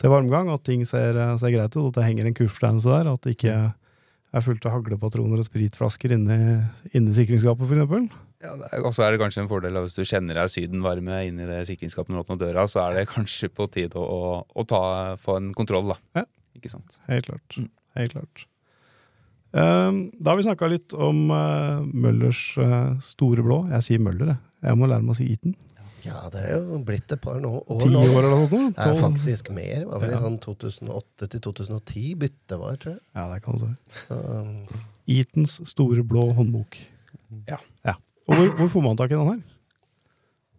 [0.00, 3.26] til varmgang, at ting ser, ser greit ut, at det henger en kuffsteinelse der, at
[3.26, 3.56] det ikke
[4.34, 6.38] er fullt av haglepatroner og spritflasker inni,
[6.96, 8.08] inni sikringsskapet, for eksempel.
[8.44, 11.62] Ja, og så er det kanskje en fordel hvis du kjenner deg sydenvarme inni det
[11.68, 14.82] sikringsskapet når du åpner døra, så er det kanskje på tide å, å ta,
[15.20, 16.00] få en kontroll, da.
[16.20, 16.26] Ja.
[16.56, 16.98] Ikke sant?
[17.10, 17.56] Helt klart.
[17.58, 17.70] Mm.
[17.98, 18.44] Helt klart.
[19.54, 23.60] Um, da har vi snakka litt om uh, Møllers uh, store blå.
[23.70, 24.40] Jeg sier Møller, jeg.
[24.66, 25.54] Jeg må lære meg å si Eaton.
[26.04, 28.00] Ja, det er jo blitt et par nå, år Ti nå.
[28.02, 28.74] år eller noe sånt?
[28.76, 29.76] Det er faktisk mer.
[29.84, 30.22] Det var vel i Ja.
[30.24, 33.00] sånn 2008 til 2010 byttet var, tror jeg.
[33.16, 34.02] Ja, det kan du si.
[34.02, 34.82] Så, um,
[35.14, 36.76] Eatons store blå håndbok.
[37.48, 37.60] Ja.
[38.28, 39.40] Og hvor, hvor får man tak i den her?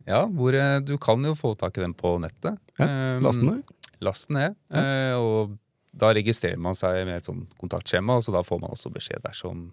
[0.06, 2.58] Ja, hvor eh, du kan jo få tak i den på nettet.
[2.80, 3.64] Ja, Eh, Lasten ned?
[4.06, 4.56] Last den ned.
[4.70, 5.18] Ja.
[5.18, 5.54] Og
[5.96, 9.24] da registrerer man seg med et sånn kontaktskjema, og så da får man også beskjed
[9.24, 9.70] dersom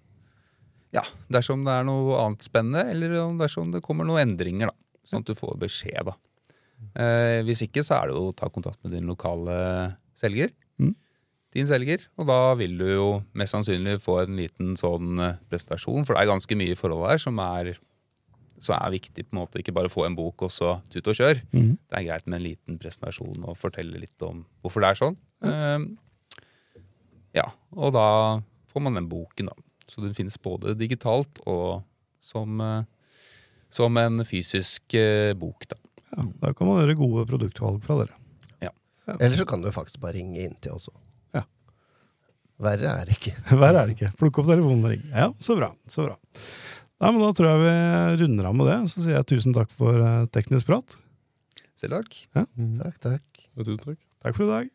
[0.92, 4.68] ja, dersom det er noe annet spennende, eller dersom det kommer noen endringer.
[4.68, 4.74] da,
[5.08, 6.04] Sånn at du får beskjed.
[6.04, 6.14] da.
[7.00, 10.52] Eh, hvis ikke, så er det jo å ta kontakt med din lokale selger.
[10.78, 10.92] Mm.
[11.56, 12.04] Din selger.
[12.20, 16.22] Og da vil du jo mest sannsynlig få en liten sånn eh, presentasjon, for det
[16.26, 17.72] er ganske mye forhold her som er,
[18.62, 19.24] så er viktig.
[19.30, 21.78] på en måte, Ikke bare få en bok og så tut og kjør Mm.
[21.88, 25.16] det er greit med en liten presentasjon og fortelle litt om hvorfor det er sånn.
[25.42, 25.96] Ehm,
[27.36, 28.06] ja, og da
[28.72, 29.54] får man den boken, da.
[29.88, 31.82] Så den finnes både digitalt og
[32.22, 32.84] som, eh,
[33.72, 35.76] som en fysisk eh, bok, da.
[36.12, 38.14] Ja, da kan man gjøre gode produktvalg fra dere.
[38.62, 38.72] Ja,
[39.18, 40.92] eller så kan du faktisk bare ringe inntil også.
[41.34, 41.42] Ja.
[42.62, 43.34] Verre er det ikke.
[43.64, 44.12] Verre er det ikke.
[44.20, 45.04] Plukk opp telefonen og ring.
[45.10, 45.68] Ja, så bra.
[45.90, 46.16] Så bra.
[47.02, 47.74] Nei, men Da tror jeg vi
[48.22, 48.78] runder av med det.
[48.92, 50.88] Så sier jeg tusen takk for eh, teknisk prat.
[51.74, 52.10] Selv takk.
[52.36, 53.26] Takk, takk.
[53.58, 54.00] Og tusen takk.
[54.22, 54.66] Takk for i dag.